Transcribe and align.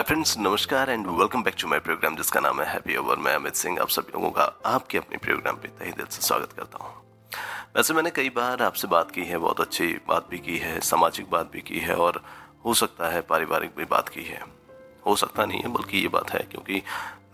हाय 0.00 0.04
friends 0.06 0.38
नमस्कार 0.38 0.90
and 0.90 1.06
welcome 1.06 1.42
back 1.42 1.54
to 1.60 1.68
my 1.68 1.78
programme 1.78 2.14
जिसका 2.16 2.40
नाम 2.40 2.60
है 2.60 2.66
हैप्पी 2.66 2.96
ओवर 2.96 3.16
मैं 3.16 3.34
अमित 3.34 3.54
सिंह, 3.54 3.78
आप 3.80 3.88
सब 3.88 4.06
लोगों 4.14 4.30
का 4.30 4.42
आपके 4.66 4.98
अपने 4.98 5.18
प्रोग्राम 5.18 5.56
पे 5.56 5.68
तहे 5.68 5.90
दिल 5.92 6.06
से 6.06 6.22
स्वागत 6.22 6.52
करता 6.52 6.84
हूँ। 6.84 6.92
वैसे 7.76 7.94
मैंने 7.94 8.10
कई 8.10 8.30
बार 8.30 8.62
आपसे 8.62 8.88
बात 8.88 9.10
की 9.10 9.24
है, 9.24 9.38
बहुत 9.38 9.60
अच्छी 9.60 9.86
बात 10.08 10.28
भी 10.30 10.38
की 10.38 10.56
है, 10.58 10.80
सामाजिक 10.80 11.30
बात 11.30 11.50
भी 11.52 11.60
की 11.60 11.78
है 11.78 11.96
और 11.96 12.22
हो 12.64 12.74
सकता 12.74 13.10
है 13.10 13.20
पारिवारिक 13.28 13.76
भी 13.76 13.84
बात 13.84 14.08
की 14.08 14.24
है। 14.24 14.42
हो 15.06 15.16
सकता 15.16 15.44
नहीं 15.44 15.60
है, 15.60 15.68
बल्कि 15.68 15.98
ये 15.98 16.08
बात 16.08 16.30
है 16.30 16.40
क्योंकि 16.50 16.82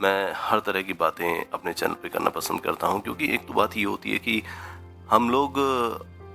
मैं 0.01 0.33
हर 0.37 0.61
तरह 0.67 0.83
की 0.83 0.93
बातें 0.99 1.51
अपने 1.51 1.73
चैनल 1.73 1.95
पे 1.95 2.09
करना 2.09 2.31
पसंद 2.33 2.61
करता 2.61 2.87
हूँ, 2.87 3.01
क्योंकि 3.01 3.33
एक 3.35 3.47
तो 3.49 3.55
बात 3.55 3.77
ये 3.77 3.85
होती 3.85 4.13
है 4.13 4.19
कि 4.19 4.43
हम 5.11 5.31
लोग, 5.31 5.61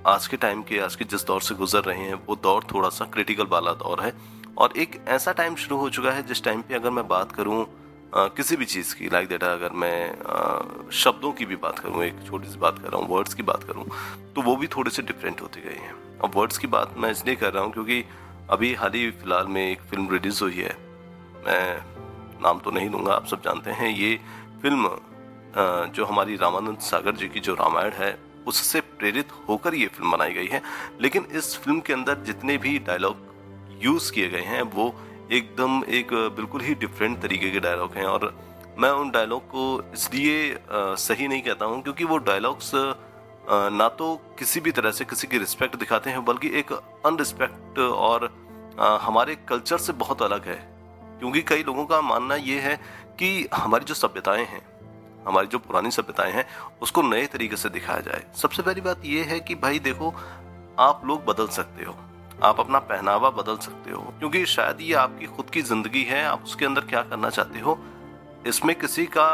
आज 0.06 0.26
के 0.26 0.36
टाइम 0.36 0.62
के, 0.62 0.80
आज 0.80 0.96
के 0.96 1.04
जिस 1.04 1.26
दौर 1.26 1.42
से 1.42 1.54
गुजर 1.54 1.84
रहे 1.84 2.04
हैं, 2.04 2.26
वो 2.26 2.36
दौर 2.42 2.64
थोड़ा 2.74 2.88
सा 2.90 3.04
क्रिटिकल 3.04 3.46
वाला 3.50 3.72
दौर 3.82 4.00
है। 4.00 4.40
और 4.58 4.72
एक 4.76 5.00
ऐसा 5.08 5.32
टाइम 5.32 5.54
शुरू 5.56 5.76
हो 5.76 5.88
चुका 5.90 6.10
है 6.10 6.22
जिस 6.26 6.42
टाइम 6.44 6.62
पे 6.62 6.74
अगर 6.74 6.90
मैं 6.90 7.06
बात 7.08 7.32
करूँ 7.32 7.64
किसी 8.36 8.56
भी 8.56 8.64
चीज़ 8.64 8.94
की 8.94 9.08
लाइक 9.08 9.28
देटा 9.28 9.52
अगर 9.52 9.72
मैं 9.72 10.90
शब्दों 10.92 11.30
की 11.32 11.44
भी 11.44 11.56
बात 11.56 11.78
करूँ, 11.78 12.02
एक 12.04 12.16
छोटी 12.26 12.48
सी 12.48 12.58
बात 12.58 12.78
कर 12.78 12.88
रहा 12.88 13.00
हूँ 13.00 13.08
वर्ड्स 13.10 13.34
की 13.34 13.42
बात 13.42 13.62
करूँ 13.64 13.84
तो 14.34 14.42
वो 14.42 14.56
भी 14.56 14.66
थोड़े 14.66 14.90
से 14.90 15.02
डिफरेंट 15.02 15.40
होते 15.40 15.60
गए 15.60 15.78
हैं। 15.78 15.94
अब 16.24 16.36
वर्ड्स 16.36 16.58
की 16.58 16.66
बात 16.66 16.94
मैं 16.98 17.10
इसलिए 17.10 17.36
कर 17.36 17.52
रहा 17.52 17.62
हूँ 17.64 17.72
क्योंकि 17.72 18.04
अभी 18.50 18.74
हाल 18.74 18.92
ही 18.94 19.10
फ़िलहाल 19.12 19.46
में 19.46 19.62
एक 19.62 19.80
फ़िल्म 19.90 20.10
रिलीज़ 20.10 20.42
हुई 20.42 20.56
है। 20.56 20.76
मैं 21.46 22.42
नाम 22.42 22.58
तो 22.58 22.70
नहीं 22.70 22.90
लूँगा, 22.90 23.14
आप 23.14 23.26
सब 23.26 23.42
जानते 23.42 23.70
हैं, 23.70 23.88
ये 23.90 24.18
फ़िल्म 24.62 24.90
जो 25.94 26.04
हमारी 26.04 26.36
रामानंद 26.36 26.78
सागर 26.82 27.16
जी 27.16 27.28
की 27.28 27.40
जो 27.40 27.54
रामायण 27.54 27.92
है, 27.94 28.16
उससे 28.46 28.80
प्रेरित 28.80 29.32
होकर 29.48 29.74
ये 29.74 29.86
फ़िल्म 29.88 30.10
बनाई 30.12 30.32
गई 30.34 30.46
है। 30.46 30.62
लेकिन 31.00 31.26
इस 31.32 31.56
फ़िल्म 31.56 31.80
के 31.80 31.92
अंदर 31.92 32.22
जितने 32.24 32.56
भी 32.58 32.78
डायलॉग 32.80 33.30
यूज़ 33.82 34.12
किए 34.12 34.28
गए 34.28 34.42
हैं, 34.42 34.62
वो 34.62 34.94
एकदम 35.32 35.82
एक 35.90 36.12
बिल्कुल 36.36 36.60
ही 36.60 36.74
डिफरेंट 36.76 37.20
तरीके 37.22 37.50
के 37.50 37.60
डायलॉग 37.60 37.94
हैं 37.94 38.04
और 38.06 38.34
मैं 38.78 38.90
उन 38.90 39.10
डायलॉग 39.10 39.42
को 39.46 39.64
इसलिए 39.94 40.58
सही 40.72 41.28
नहीं 41.28 41.42
कहता 41.42 41.66
हूँ 41.66 41.82
क्योंकि 41.82 42.04
वो 42.04 42.18
डायलॉग्स 42.20 42.70
ना 43.72 43.88
तो 43.90 44.14
किसी 44.38 44.60
भी 44.60 44.70
तरह 44.70 44.90
से 44.90 45.04
किसी 45.04 45.26
की 45.26 45.38
रिस्पेक्ट 45.38 45.76
दिखाते 45.76 46.10
हैं, 46.10 46.24
बल्कि 46.24 46.48
एक 46.58 46.72
अनरिस्पेक्ट 46.72 47.78
और 47.78 48.30
हमारे 49.02 49.34
कल्चर 49.48 49.78
से 49.78 49.92
बहुत 49.94 50.22
अलग 50.22 50.46
है। 50.46 50.56
क्योंकि 51.18 51.42
कई 51.42 51.62
लोगों 51.62 51.84
का 51.86 52.00
मानना 52.00 52.34
ये 52.36 52.58
है 52.60 52.76
कि 53.18 53.48
हमारी 53.54 53.84
जो 53.84 53.94
सभ्यताएँ 53.94 54.44
हैं, 54.44 54.62
हमारी 55.26 55.46
जो 55.46 55.58
पुरानी 55.58 55.90
सभ्यताएँ 55.90 56.32
हैं, 56.32 56.44
उसको 56.82 57.02
नए 57.02 57.26
तरीके 57.26 57.56
से 57.56 57.68
दिखाया 57.70 58.00
जाए। 58.00 58.24
सबसे 58.36 58.62
पहली 58.62 58.80
बात 58.80 59.04
यह 59.04 59.24
है 59.24 59.40
कि 59.40 59.54
भाई 59.56 59.78
देखो, 59.80 60.14
आप 60.78 61.02
लोग 61.04 61.24
बदल 61.24 61.48
सकते 61.50 61.84
हो। 61.84 61.96
आप 62.42 62.60
अपना 62.60 62.78
पहनावा 62.80 63.30
बदल 63.32 63.56
सकते 63.58 63.90
हो। 63.90 64.02
क्योंकि 64.18 64.44
शायद 64.46 64.80
ये 64.80 64.94
आपकी 64.96 65.26
खुद 65.26 65.50
की 65.50 65.62
ज़िंदगी 65.62 66.02
है, 66.02 66.24
आप 66.24 66.44
उसके 66.44 66.64
अंदर 66.66 66.84
क्या 66.84 67.02
करना 67.02 67.30
चाहते 67.30 67.60
हो, 67.60 67.78
इसमें 68.46 68.74
किसी 68.78 69.04
का 69.06 69.28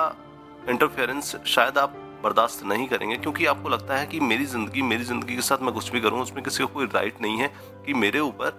इंटरफेरेंस 0.69 1.34
शायद 1.47 1.79
आप 1.79 1.95
बर्दाश्त 2.23 2.64
नहीं 2.64 2.86
करेंगे, 2.89 3.17
क्योंकि 3.17 3.47
आपको 3.47 3.69
लगता 3.69 3.97
है 3.97 4.06
कि 4.06 4.20
मेरी 4.23 4.45
ज़िंदगी 4.47 4.83
मेरी 4.83 5.05
ज़िंदगी 5.05 5.36
के 5.36 5.42
साथ 5.42 5.62
मैं 5.62 5.73
कुछ 5.75 5.91
भी 5.92 6.01
करूँ, 6.01 6.20
उसमें 6.20 6.42
किसी 6.45 6.62
को 6.62 6.73
कोई 6.75 6.86
राइट 6.86 7.20
नहीं 7.23 7.39
है 7.39 7.53
कि 7.86 7.95
मेरे 7.95 8.20
ऊपर 8.20 8.51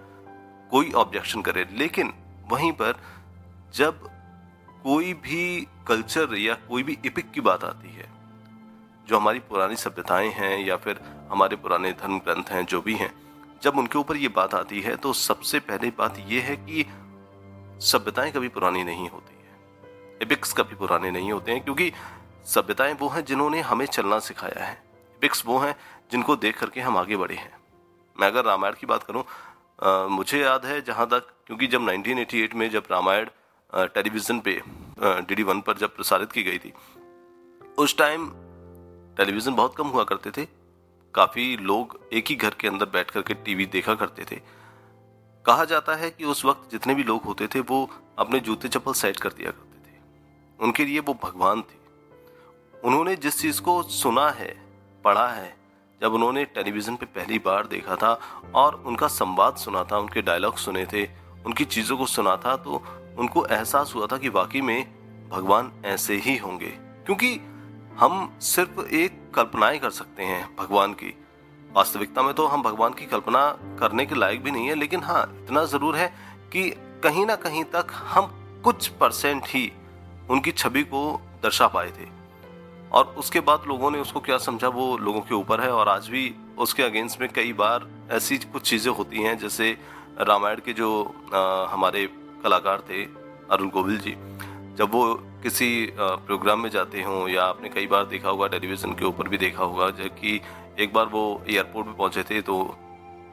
कोई 0.70 0.92
ऑब्जेक्शन 0.96 1.42
करे। 1.42 1.66
लेकिन 1.72 2.12
वहीं 2.50 2.72
पर 2.72 3.00
जब 3.74 4.08
कोई 4.84 5.12
भी 5.22 5.66
कल्चर 5.88 6.36
या 6.38 6.54
कोई 6.68 6.82
भी 6.82 6.98
इपिक 7.04 7.30
की 7.30 7.40
बात 7.42 7.64
आती 7.64 7.94
है, 7.94 8.08
जो 9.08 9.16
हमारी 9.16 9.38
पुरानी 9.48 9.76
सभ्यताएँ 9.76 10.30
हैं 10.32 10.58
या 10.66 10.76
फिर 10.76 11.00
हमारे 11.30 11.56
पुराने 11.56 11.92
धर्म 11.92 12.18
ग्रंथ 12.18 12.50
हैं, 12.50 12.64
जो 12.64 12.80
भी 12.82 12.94
हैं 12.94 13.12
जब 13.62 13.78
उनके 13.78 13.98
ऊपर 13.98 14.16
ये 14.16 14.28
बात 14.28 14.54
आती 14.54 14.80
है 14.80 14.96
तो 14.96 15.12
सबसे 15.12 15.58
पहले 15.60 15.90
बात 15.98 16.18
यह 16.28 16.42
है 16.42 16.56
कि 16.58 16.84
सभ्यताएँ 17.82 18.32
कभी 18.32 18.48
पुरानी 18.48 18.84
नहीं 18.84 19.08
होती 19.08 19.34
है। 19.34 20.18
एपिक्स 20.22 20.52
कभी 20.52 20.74
पुराने 20.74 21.10
नहीं 21.10 21.32
होते 21.32 21.52
हैं, 21.52 21.64
क्योंकि 21.64 21.92
सभ्यताएँ 22.46 22.94
वो 22.94 23.08
हैं 23.08 23.24
जिन्होंने 23.24 23.60
हमें 23.60 23.86
चलना 23.86 24.18
सिखाया 24.18 24.64
है। 24.64 24.72
एपिक्स 24.72 25.42
वो 25.46 25.58
हैं 25.58 25.74
जिनको 26.12 26.36
देख 26.36 26.58
करके 26.58 26.80
हम 26.80 26.96
आगे 26.96 27.16
बढ़े 27.16 27.34
हैं। 27.34 27.52
मैं 28.16 28.28
अगर 28.28 28.44
रामायण 28.44 28.74
की 28.80 28.86
बात 28.86 29.02
करूँ 29.02 29.24
मुझे 30.10 30.40
याद 30.40 30.66
है 30.66 30.80
जहाँ 30.82 31.06
तक, 31.06 31.26
क्योंकि 31.46 31.66
जब 31.66 31.80
1988 31.82 32.54
में 32.54 32.68
जब 32.70 32.84
रामायण 32.90 33.28
टेलीविज़न 33.72 34.40
पे 34.40 34.60
डी 35.00 35.34
डी 35.34 35.42
वन 35.42 35.60
पर 35.60 35.76
जब 35.76 35.94
प्रसारित 35.96 36.32
की 36.32 36.42
गई 36.42 36.58
थी, 36.58 36.72
उस 37.78 37.96
टाइम 37.98 38.30
टेलीविज़न 39.16 39.54
बहुत 39.54 39.76
कम 39.76 39.88
हुआ 39.88 40.04
करते 40.04 40.30
थे 40.30 40.46
काफ़ी 41.14 41.56
लोग 41.56 42.00
एक 42.12 42.26
ही 42.28 42.34
घर 42.34 42.50
के 42.50 42.68
अंदर 42.68 42.86
बैठ 42.86 43.10
करके 43.10 43.34
टीवी 43.34 43.66
देखा 43.66 43.94
करते 43.94 44.24
थे। 44.24 44.40
कहा 45.46 45.64
जाता 45.64 45.94
है 45.94 46.10
कि 46.10 46.24
उस 46.24 46.44
वक्त 46.44 46.70
जितने 46.70 46.94
भी 46.94 47.02
लोग 47.02 47.22
होते 47.22 47.46
थे, 47.46 47.60
वो 47.60 47.90
अपने 48.18 48.40
जूते 48.40 48.68
चप्पल 48.68 48.92
सेट 48.92 49.16
कर 49.16 49.28
दिया 49.28 49.50
करते 49.50 49.90
थे। 49.90 50.00
उनके 50.60 50.84
लिए 50.84 51.00
वो 51.00 51.18
भगवान 51.24 51.62
थे। 51.62 51.80
उन्होंने 52.84 53.16
जिस 53.16 53.40
चीज़ 53.40 53.62
को 53.62 53.82
सुना 53.82 54.30
है, 54.30 54.62
पढ़ा 55.04 55.28
है, 55.28 55.56
जब 56.00 56.14
उन्होंने 56.14 56.44
टेलीविज़न 56.44 56.96
पे 56.96 57.06
पहली 57.06 57.38
बार 57.38 57.66
देखा 57.66 57.96
था 57.96 58.20
और 58.54 58.74
उनका 58.74 59.08
संवाद 59.08 59.56
सुना 59.56 59.84
था, 59.84 59.98
उनके 59.98 60.22
डायलॉग 60.22 60.56
सुने 60.56 60.86
थे, 60.86 61.06
उनकी 61.46 61.64
चीज़ों 61.64 61.98
को 61.98 62.06
सुना 62.06 62.36
था 62.36 62.56
तो 62.56 62.82
उनको 63.18 63.46
एहसास 63.46 63.92
हुआ 63.94 64.06
था 64.06 64.18
कि 64.18 64.28
वाकई 64.28 64.60
में 64.60 65.00
भगवान 65.28 65.82
ऐसे 65.84 66.14
ही 66.16 66.36
होंगे। 66.36 66.70
क्योंकि 66.70 67.40
हम 67.98 68.30
सिर्फ़ 68.40 68.80
एक 68.80 69.20
कल्पनाएँ 69.34 69.78
कर 69.78 69.90
सकते 69.90 70.22
हैं 70.22 70.44
भगवान 70.58 70.92
की। 70.92 71.14
वास्तविकता 71.72 72.22
में 72.22 72.32
तो 72.34 72.46
हम 72.46 72.62
भगवान 72.62 72.92
की 72.92 73.06
कल्पना 73.06 73.46
करने 73.80 74.06
के 74.06 74.14
लायक 74.14 74.42
भी 74.42 74.50
नहीं 74.50 74.68
है 74.68 74.74
लेकिन 74.74 75.02
हाँ 75.02 75.22
इतना 75.42 75.64
ज़रूर 75.64 75.96
है 75.96 76.06
कि 76.52 76.68
कहीं 77.04 77.26
ना 77.26 77.36
कहीं 77.36 77.64
तक 77.64 77.92
हम 78.06 78.30
कुछ 78.64 78.88
परसेंट 79.00 79.42
ही 79.46 79.70
उनकी 80.30 80.52
छवि 80.52 80.82
को 80.84 81.20
दर्शा 81.42 81.66
पाए 81.66 81.90
थे। 81.90 82.08
और 82.92 83.14
उसके 83.18 83.40
बाद 83.40 83.64
लोगों 83.68 83.90
ने 83.90 83.98
उसको 83.98 84.20
क्या 84.20 84.38
समझा? 84.38 84.68
वो 84.68 84.96
लोगों 84.98 85.20
के 85.20 85.34
ऊपर 85.34 85.60
है 85.60 85.70
और 85.72 85.88
आज 85.88 86.08
भी 86.08 86.34
उसके 86.58 86.82
अगेंस्ट 86.82 87.20
में 87.20 87.28
कई 87.32 87.52
बार 87.52 87.86
ऐसी 88.10 88.38
कुछ 88.38 88.68
चीज़ें 88.70 88.92
होती 88.92 89.22
हैं 89.22 89.38
जैसे 89.38 89.76
रामायण 90.20 90.60
के 90.64 90.72
जो 90.72 90.90
आ, 91.34 91.66
हमारे 91.72 92.06
कलाकार 92.44 92.82
थे 92.90 93.04
अरुण 93.50 93.68
गोविल 93.68 93.98
जी। 93.98 94.16
जब 94.80 94.92
वो 94.92 95.02
किसी 95.42 95.68
प्रोग्राम 95.98 96.60
में 96.60 96.68
जाते 96.70 97.02
हों 97.02 97.28
या 97.28 97.44
आपने 97.44 97.68
कई 97.68 97.86
बार 97.86 98.04
देखा 98.06 98.28
होगा 98.28 98.46
टेलीविज़न 98.48 98.92
के 98.92 99.04
ऊपर 99.04 99.28
भी 99.28 99.38
देखा 99.38 99.64
होगा 99.64 99.88
जबकि 99.96 100.40
एक 100.80 100.92
बार 100.92 101.06
वो 101.06 101.24
एयरपोर्ट 101.48 101.86
पे 101.86 101.92
पहुँचे 101.92 102.22
थे 102.22 102.40
तो 102.42 102.56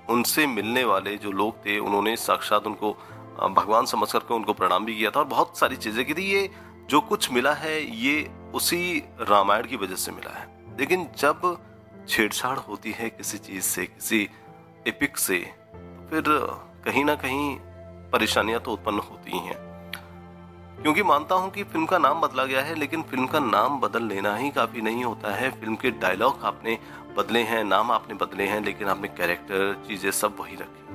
उनसे 0.09 0.47
मिलने 0.47 0.83
वाले 0.83 1.15
जो 1.17 1.31
लोग 1.31 1.65
थे, 1.65 1.77
उन्होंने 1.79 2.15
साक्षात 2.17 2.67
उनको 2.67 2.91
भगवान 3.51 3.85
समझ 3.85 4.11
करके 4.11 4.33
उनको 4.33 4.53
प्रणाम 4.53 4.85
भी 4.85 4.95
किया 4.95 5.11
था 5.11 5.19
और 5.19 5.25
बहुत 5.27 5.57
सारी 5.57 5.75
चीज़ें 5.77 6.03
की 6.05 6.13
थी। 6.13 6.23
ये 6.23 6.49
जो 6.89 7.01
कुछ 7.01 7.31
मिला 7.31 7.53
है, 7.53 7.79
ये 7.95 8.29
उसी 8.53 9.03
रामायण 9.21 9.67
की 9.67 9.75
वजह 9.75 9.95
से 9.95 10.11
मिला 10.11 10.37
है। 10.39 10.47
लेकिन 10.79 11.07
जब 11.19 11.57
छेड़छाड़ 12.09 12.57
होती 12.59 12.91
है 12.91 13.09
किसी 13.09 13.37
चीज़ 13.39 13.63
से, 13.63 13.85
किसी 13.85 14.29
एपिक 14.87 15.17
से 15.17 15.37
तो 15.37 16.09
फिर 16.11 16.23
कहीं 16.85 17.05
ना 17.05 17.15
कहीं 17.15 17.55
परेशानियाँ 18.11 18.59
तो 18.59 18.71
उत्पन्न 18.71 18.99
होती 19.01 19.31
ही 19.31 19.39
हैं। 19.39 19.66
क्योंकि 20.77 21.03
मानता 21.03 21.35
हूँ 21.35 21.49
कि 21.51 21.63
फ़िल्म 21.63 21.85
का 21.85 21.97
नाम 21.97 22.19
बदला 22.21 22.43
गया 22.45 22.61
है, 22.61 22.75
लेकिन 22.75 23.01
फ़िल्म 23.01 23.25
का 23.27 23.39
नाम 23.39 23.79
बदल 23.79 24.03
लेना 24.03 24.35
ही 24.35 24.49
काफ़ी 24.49 24.81
नहीं 24.81 25.03
होता 25.03 25.33
है। 25.35 25.49
फ़िल्म 25.51 25.75
के 25.75 25.91
डायलॉग 25.93 26.43
आपने 26.43 26.77
बदले 27.17 27.39
हैं, 27.41 27.63
नाम 27.63 27.91
आपने 27.91 28.15
बदले 28.15 28.43
हैं, 28.43 28.59
लेकिन 28.65 28.87
आपने 28.87 29.07
कैरेक्टर 29.07 29.73
चीज़ें 29.87 30.09
सब 30.11 30.35
वही 30.39 30.55
रखी। 30.55 30.85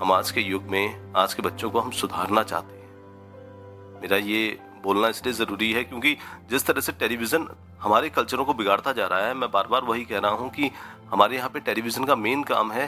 हम 0.00 0.12
आज 0.12 0.30
के 0.30 0.40
युग 0.40 0.62
में, 0.62 1.12
आज 1.16 1.34
के 1.34 1.42
बच्चों 1.42 1.70
को 1.70 1.80
हम 1.80 1.90
सुधारना 1.92 2.42
चाहते 2.42 2.74
हैं। 2.74 4.00
मेरा 4.02 4.16
ये 4.16 4.58
बोलना 4.82 5.08
इसलिए 5.08 5.34
ज़रूरी 5.34 5.72
है 5.72 5.82
क्योंकि 5.84 6.16
जिस 6.50 6.66
तरह 6.66 6.80
से 6.80 6.92
टेलीविज़न 6.92 7.48
हमारे 7.80 8.08
कल्चरों 8.10 8.44
को 8.44 8.54
बिगाड़ता 8.54 8.92
जा 8.92 9.06
रहा 9.06 9.26
है, 9.26 9.34
मैं 9.34 9.50
बार 9.50 9.66
बार 9.66 9.84
वही 9.84 10.04
कह 10.04 10.18
रहा 10.18 10.30
हूँ 10.32 10.50
कि 10.50 10.70
हमारे 11.10 11.36
यहाँ 11.36 11.50
पे 11.50 11.60
टेलीविज़न 11.60 12.04
का 12.04 12.16
मेन 12.16 12.42
काम 12.44 12.72
है 12.72 12.86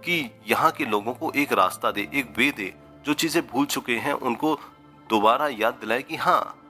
कि 0.00 0.18
यहाँ 0.48 0.70
के 0.70 0.84
लोगों 0.84 1.12
को 1.12 1.32
एक 1.36 1.52
रास्ता 1.52 1.90
दे, 1.90 2.08
एक 2.14 2.34
वे 2.38 2.50
दे। 2.50 2.72
जो 3.06 3.14
चीज़ें 3.14 3.42
भूल 3.46 3.66
चुके 3.66 3.96
हैं, 3.96 4.12
उनको 4.12 4.58
दोबारा 5.10 5.48
याद 5.48 5.74
दिलाए 5.74 6.02
कि 6.02 6.16
हाँ 6.16 6.62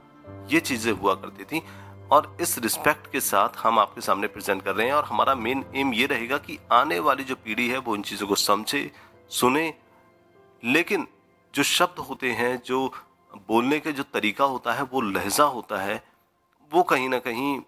ये 0.53 0.61
चीज़ें 0.61 0.93
हुआ 0.93 1.15
करती 1.15 1.45
थी 1.45 1.63
और 2.13 2.37
इस 2.41 2.59
रिस्पेक्ट 2.59 3.11
के 3.13 3.21
साथ 3.21 3.57
हम 3.59 3.79
आपके 3.79 4.01
सामने 4.01 4.27
प्रेजेंट 4.27 4.63
कर 4.63 4.75
रहे 4.75 4.87
हैं 4.87 4.95
और 4.95 5.05
हमारा 5.05 5.35
मेन 5.35 5.65
एम 5.75 5.93
ये 5.95 6.07
रहेगा 6.07 6.39
कि 6.39 6.59
आने 6.73 6.99
वाली 6.99 7.25
जो 7.25 7.35
पीढ़ी 7.35 7.69
है 7.69 7.79
वो 7.79 7.97
इन 7.97 8.03
चीज़ों 8.03 8.27
को 8.27 8.35
समझे, 8.35 8.91
सुने। 9.31 9.75
लेकिन 10.65 11.07
जो 11.55 11.63
शब्द 11.63 11.99
होते 11.99 12.31
हैं, 12.31 12.61
जो 12.67 12.93
बोलने 13.49 13.81
के 13.81 13.93
जो 13.93 14.03
तरीका 14.03 14.45
होता 14.45 14.73
है, 14.73 14.83
वो 14.83 15.01
लहजा 15.01 15.45
होता 15.45 15.77
है, 15.77 16.03
वो 16.73 16.83
कहीं 16.83 17.09
ना 17.09 17.19
कहीं 17.19 17.61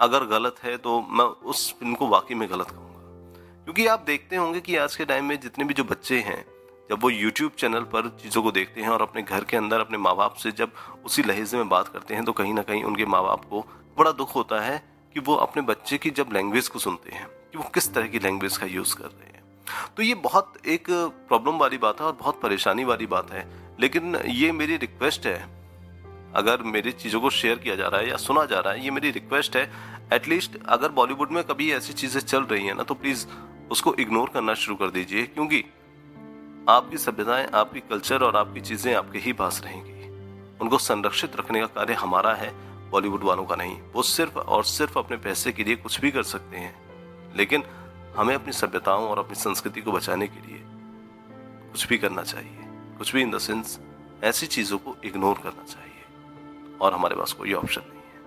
अगर 0.00 0.24
गलत 0.24 0.56
है 0.62 0.76
तो 0.76 1.00
मैं 1.02 1.24
उस 1.24 1.72
फ़िल्म 1.74 1.94
को 1.94 2.06
वाकई 2.08 2.34
में 2.34 2.50
गलत 2.50 2.70
कहूँगा। 2.70 3.64
क्योंकि 3.64 3.86
आप 3.86 4.00
देखते 4.00 4.36
होंगे 4.36 4.60
कि 4.60 4.76
आज 4.76 4.96
के 4.96 5.04
टाइम 5.04 5.24
में 5.24 5.40
जितने 5.40 5.64
भी 5.64 5.74
जो 5.74 5.84
बच्चे 5.84 6.20
हैं 6.20 6.44
जब 6.92 7.02
वो 7.02 7.10
यूट्यूब 7.10 7.52
चैनल 7.58 7.80
पर 7.92 8.08
चीज़ों 8.22 8.42
को 8.42 8.50
देखते 8.52 8.80
हैं 8.80 8.88
और 8.88 9.02
अपने 9.02 9.22
घर 9.22 9.44
के 9.44 9.56
अंदर 9.56 9.80
अपने 9.80 9.98
माँ 9.98 10.14
बाप 10.16 10.34
से 10.34 10.50
जब 10.52 10.72
उसी 11.04 11.22
लहजे 11.22 11.56
में 11.56 11.68
बात 11.68 11.88
करते 11.88 12.14
हैं 12.14 12.24
तो 12.24 12.32
कहीं 12.32 12.52
ना 12.54 12.62
कहीं 12.62 12.82
उनके 12.84 13.04
माँ 13.06 13.22
बाप 13.22 13.44
को 13.44 13.60
बड़ा 13.98 14.12
दुख 14.12 14.34
होता 14.34 14.60
है 14.60 14.76
कि 15.14 15.20
वो 15.20 15.34
अपने 15.36 15.62
बच्चे 15.62 15.98
की 15.98 16.10
जब 16.10 16.32
लैंग्वेज 16.32 16.68
को 16.68 16.78
सुनते 16.78 17.10
हैं, 17.10 17.26
कि 17.26 17.58
वो 17.58 17.64
किस 17.74 17.92
तरह 17.94 18.06
की 18.06 18.18
लैंग्वेज 18.18 18.56
का 18.56 18.66
यूज़ 18.66 18.94
कर 18.96 19.04
रहे 19.04 19.26
हैं। 19.26 19.42
तो 19.96 20.02
ये 20.02 20.14
बहुत 20.20 20.52
एक 20.66 20.90
प्रॉब्लम 20.90 21.58
वाली 21.58 21.78
बात 21.78 22.00
है 22.00 22.06
और 22.06 22.16
बहुत 22.20 22.40
परेशानी 22.42 22.84
वाली 22.84 23.06
बात 23.08 23.32
है। 23.32 23.48
लेकिन 23.80 24.16
ये 24.28 24.52
मेरी 24.52 24.76
रिक्वेस्ट 24.78 25.26
है, 25.26 25.36
अगर 26.34 26.62
मेरी 26.68 26.92
चीज़ों 26.94 27.20
को 27.20 27.30
शेयर 27.32 27.58
किया 27.58 27.74
जा 27.74 27.88
रहा 27.88 28.00
है 28.00 28.08
या 28.10 28.16
सुना 28.18 28.44
जा 28.44 28.60
रहा 28.60 28.72
है, 28.72 28.84
ये 28.84 28.90
मेरी 28.90 29.10
रिक्वेस्ट 29.10 29.56
है 29.56 29.70
एटलीस्ट 30.12 30.64
अगर 30.68 30.92
बॉलीवुड 30.92 31.32
में 31.32 31.44
कभी 31.44 31.72
ऐसी 31.72 31.92
चीज़ें 31.94 32.20
चल 32.22 32.42
रही 32.44 32.66
हैं 32.66 32.74
ना 32.74 32.82
तो 32.82 32.94
प्लीज़ 32.94 33.26
उसको 33.70 33.94
इग्नोर 34.00 34.28
करना 34.28 34.54
शुरू 34.54 34.76
कर 34.76 34.90
दीजिए, 34.90 35.22
क्योंकि 35.24 35.64
आपकी 36.68 36.98
सभ्यताएँ, 36.98 37.46
आपकी 37.54 37.80
कल्चर 37.80 38.22
और 38.22 38.36
आपकी 38.36 38.60
चीज़ें 38.60 38.94
आपके 38.94 39.18
ही 39.18 39.32
पास 39.32 39.62
रहेंगी। 39.64 39.92
उनको 40.60 40.78
संरक्षित 40.78 41.36
रखने 41.36 41.60
का 41.60 41.66
कार्य 41.66 41.92
हमारा 41.92 42.34
है, 42.34 42.54
बॉलीवुड 42.90 43.22
वालों 43.22 43.44
का 43.44 43.56
नहीं। 43.56 43.80
वो 43.92 44.02
सिर्फ़ 44.02 44.38
और 44.38 44.64
सिर्फ़ 44.64 44.98
अपने 44.98 45.16
पैसे 45.16 45.52
के 45.52 45.64
लिए 45.64 45.76
कुछ 45.76 46.00
भी 46.00 46.10
कर 46.10 46.22
सकते 46.22 46.56
हैं। 46.56 46.82
लेकिन 47.36 47.62
हमें 48.16 48.34
अपनी 48.34 48.52
सभ्यताओं 48.52 49.08
और 49.08 49.18
अपनी 49.18 49.34
संस्कृति 49.34 49.80
को 49.80 49.92
बचाने 49.92 50.28
के 50.28 50.46
लिए 50.46 50.62
कुछ 51.72 51.88
भी 51.88 51.98
करना 51.98 52.22
चाहिए। 52.22 52.58
कुछ 52.98 53.14
भी 53.14 53.22
इन 53.22 53.30
द 53.30 53.38
सेंस 53.38 53.80
ऐसी 54.24 54.46
चीज़ों 54.46 54.78
को 54.78 54.96
इग्नोर 55.04 55.34
करना 55.34 55.64
चाहिए। 55.64 56.04
और 56.80 56.94
हमारे 56.94 57.16
पास 57.16 57.32
कोई 57.32 57.52
ऑप्शन 57.52 57.82
नहीं 57.88 58.00
है। 58.00 58.22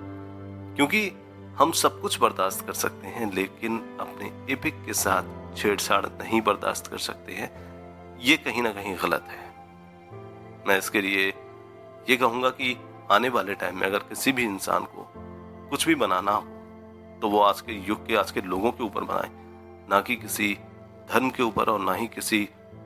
क्योंकि 0.75 1.11
हम 1.57 1.71
सब 1.71 2.01
कुछ 2.01 2.19
बर्दाश्त 2.19 2.67
कर 2.67 2.73
सकते 2.73 3.07
हैं, 3.07 3.33
लेकिन 3.33 3.97
अपने 3.99 4.53
एपिक 4.53 4.85
के 4.85 4.93
साथ 4.93 5.55
छेड़छाड़ 5.57 6.05
नहीं 6.05 6.41
बर्दाश्त 6.41 6.88
कर 6.88 6.97
सकते 6.97 7.33
हैं। 7.33 7.75
ये 8.19 8.38
कहीं 8.38 8.62
ना 8.62 8.71
कहीं 8.71 8.95
गलत 8.95 9.27
है। 9.29 9.44
मैं 10.67 10.77
इसके 10.77 11.01
लिए 11.01 11.27
ये 12.09 12.15
कहूँगा 12.17 12.50
कि 12.51 12.75
आने 13.12 13.29
वाले 13.29 13.53
टाइम 13.53 13.79
में 13.79 13.88
अगर 13.88 14.00
किसी 14.00 14.31
भी 14.31 14.44
इंसान 14.44 14.85
को 14.85 15.07
कुछ 15.69 15.88
भी 15.88 15.95
बनाना 15.95 16.31
हो 16.31 16.53
तो 17.21 17.29
वो 17.29 17.39
आज 17.39 17.62
के 17.62 17.73
युग 17.88 18.06
के, 18.07 18.15
आज 18.15 18.31
के 18.31 18.41
लोगों 18.41 18.71
के 18.71 18.83
ऊपर 18.83 19.03
बनाए, 19.03 19.29
ना 19.89 20.00
कि 20.01 20.15
किसी 20.15 20.57
धर्म 21.12 21.29
के 21.29 21.44
ऊपर 21.44 21.69
और 21.69 21.79
ना 21.79 21.94
ही 21.94 22.07
किसी 22.07 22.44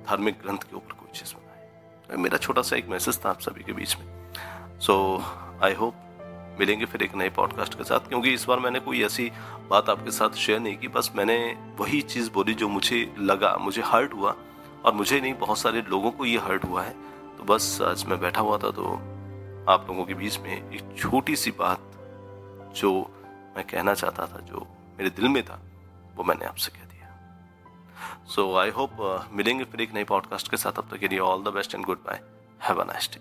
धार्मिक 0.07 0.37
ग्रंथ 0.43 0.57
के 0.59 0.75
ऊपर 0.75 0.93
कोई 0.93 1.19
चीज़ 1.19 1.33
बनाए। 1.35 1.67
तो 2.09 2.17
मेरा 2.17 2.37
छोटा 2.37 2.61
सा 2.61 2.75
एक 2.75 2.89
मैसेज 2.89 3.19
था 3.25 3.29
आप 3.29 3.39
सभी 3.39 3.63
के 3.63 3.73
बीच 3.73 3.97
में। 3.97 4.79
सो 4.79 4.95
आई 5.63 5.73
होप 5.73 5.95
मिलेंगे 6.59 6.85
फिर 6.85 7.03
एक 7.03 7.15
नए 7.15 7.29
पॉडकास्ट 7.29 7.73
के 7.73 7.83
साथ, 7.83 7.99
क्योंकि 7.99 8.33
इस 8.33 8.45
बार 8.45 8.59
मैंने 8.59 8.79
कोई 8.79 9.03
ऐसी 9.03 9.31
बात 9.69 9.89
आपके 9.89 10.11
साथ 10.11 10.35
शेयर 10.37 10.59
नहीं 10.59 10.77
की, 10.77 10.87
बस 10.87 11.11
मैंने 11.15 11.37
वही 11.79 12.01
चीज़ 12.03 12.31
बोली 12.31 12.53
जो 12.53 12.67
मुझे 12.67 13.15
लगा, 13.19 13.55
मुझे 13.57 13.81
हर्ट 13.85 14.13
हुआ। 14.13 14.35
और 14.85 14.93
मुझे 14.93 15.19
नहीं, 15.21 15.33
बहुत 15.35 15.57
सारे 15.57 15.81
लोगों 15.81 16.11
को 16.11 16.25
ये 16.25 16.37
हर्ट 16.39 16.65
हुआ 16.65 16.83
है। 16.83 16.93
तो 17.37 17.43
बस 17.43 17.79
आज 17.81 18.05
मैं 18.05 18.19
बैठा 18.19 18.41
हुआ 18.41 18.57
था 18.57 18.71
तो 18.71 18.93
आप 19.69 19.85
लोगों 19.87 20.05
के 20.05 20.13
बीच 20.13 20.39
में 20.39 20.51
एक 20.51 20.95
छोटी 20.97 21.35
सी 21.35 21.51
बात 21.59 21.79
जो 22.75 22.91
मैं 23.55 23.65
कहना 23.67 23.93
चाहता 23.93 24.25
था, 24.25 24.39
जो 24.41 24.67
मेरे 24.97 25.09
दिल 25.11 25.27
में 25.27 25.43
था, 25.43 25.59
वो 26.15 26.23
मैंने 26.23 26.45
आपसे 26.45 26.71
कह 26.71 26.85
दिया। 26.85 28.25
सो 28.27 28.55
आई 28.57 28.69
होप 28.69 29.29
मिलेंगे 29.33 29.63
फिर 29.63 29.81
एक 29.81 29.93
नई 29.93 30.03
पॉडकास्ट 30.03 30.51
के 30.51 30.57
साथ। 30.57 30.77
अब 30.77 30.87
तक 30.91 30.99
के 30.99 31.07
लिए 31.07 31.19
all 31.21 31.43
the 31.43 31.53
best 31.55 31.75
and 31.75 31.85
goodbye 32.05 32.21
have 32.61 32.81
a 32.81 32.85
nice 32.85 33.09
day 33.13 33.19